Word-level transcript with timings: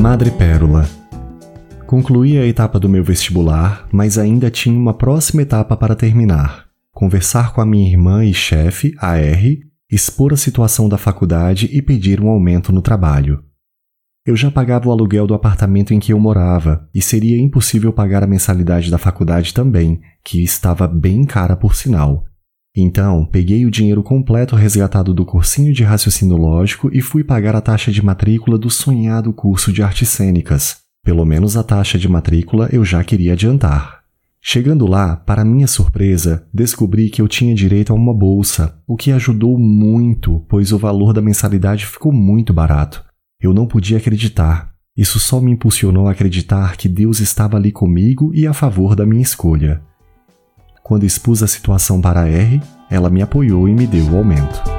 Madre 0.00 0.30
Pérola. 0.30 0.88
Concluí 1.86 2.36
a 2.36 2.46
etapa 2.46 2.80
do 2.80 2.88
meu 2.88 3.04
vestibular, 3.04 3.86
mas 3.92 4.18
ainda 4.18 4.50
tinha 4.50 4.76
uma 4.76 4.92
próxima 4.92 5.42
etapa 5.42 5.76
para 5.76 5.94
terminar: 5.94 6.66
conversar 6.92 7.52
com 7.52 7.60
a 7.60 7.66
minha 7.66 7.88
irmã 7.88 8.24
e 8.24 8.34
chefe, 8.34 8.94
a 8.98 9.16
R, 9.16 9.60
expor 9.90 10.32
a 10.32 10.36
situação 10.36 10.88
da 10.88 10.98
faculdade 10.98 11.70
e 11.72 11.80
pedir 11.80 12.20
um 12.20 12.28
aumento 12.28 12.72
no 12.72 12.82
trabalho. 12.82 13.42
Eu 14.26 14.34
já 14.34 14.50
pagava 14.50 14.88
o 14.88 14.92
aluguel 14.92 15.26
do 15.26 15.34
apartamento 15.34 15.94
em 15.94 16.00
que 16.00 16.12
eu 16.12 16.18
morava 16.18 16.88
e 16.94 17.00
seria 17.00 17.40
impossível 17.40 17.92
pagar 17.92 18.22
a 18.22 18.26
mensalidade 18.26 18.90
da 18.90 18.98
faculdade 18.98 19.54
também, 19.54 20.00
que 20.24 20.42
estava 20.42 20.88
bem 20.88 21.24
cara 21.24 21.54
por 21.56 21.74
sinal. 21.74 22.24
Então, 22.76 23.24
peguei 23.24 23.64
o 23.64 23.70
dinheiro 23.70 24.02
completo 24.02 24.56
resgatado 24.56 25.14
do 25.14 25.24
cursinho 25.24 25.72
de 25.72 25.84
raciocínio 25.84 26.36
lógico 26.36 26.90
e 26.92 27.00
fui 27.00 27.22
pagar 27.22 27.54
a 27.54 27.60
taxa 27.60 27.92
de 27.92 28.04
matrícula 28.04 28.58
do 28.58 28.68
sonhado 28.68 29.32
curso 29.32 29.72
de 29.72 29.80
artes 29.80 30.08
cênicas. 30.08 30.78
Pelo 31.04 31.24
menos 31.24 31.56
a 31.56 31.62
taxa 31.62 31.98
de 31.98 32.08
matrícula 32.08 32.68
eu 32.72 32.84
já 32.84 33.04
queria 33.04 33.34
adiantar. 33.34 34.02
Chegando 34.42 34.86
lá, 34.86 35.16
para 35.16 35.44
minha 35.44 35.66
surpresa, 35.66 36.46
descobri 36.52 37.08
que 37.08 37.22
eu 37.22 37.28
tinha 37.28 37.54
direito 37.54 37.92
a 37.92 37.96
uma 37.96 38.12
bolsa, 38.12 38.76
o 38.86 38.96
que 38.96 39.12
ajudou 39.12 39.56
muito, 39.58 40.44
pois 40.48 40.72
o 40.72 40.78
valor 40.78 41.12
da 41.14 41.22
mensalidade 41.22 41.86
ficou 41.86 42.12
muito 42.12 42.52
barato. 42.52 43.04
Eu 43.40 43.54
não 43.54 43.66
podia 43.66 43.98
acreditar. 43.98 44.72
Isso 44.96 45.18
só 45.18 45.40
me 45.40 45.50
impulsionou 45.50 46.08
a 46.08 46.10
acreditar 46.10 46.76
que 46.76 46.88
Deus 46.88 47.20
estava 47.20 47.56
ali 47.56 47.72
comigo 47.72 48.32
e 48.34 48.46
a 48.46 48.52
favor 48.52 48.94
da 48.94 49.06
minha 49.06 49.22
escolha. 49.22 49.80
Quando 50.84 51.06
expus 51.06 51.42
a 51.42 51.46
situação 51.46 51.98
para 51.98 52.20
a 52.20 52.28
R, 52.28 52.60
ela 52.90 53.08
me 53.08 53.22
apoiou 53.22 53.66
e 53.66 53.72
me 53.72 53.86
deu 53.86 54.04
o 54.04 54.18
aumento. 54.18 54.73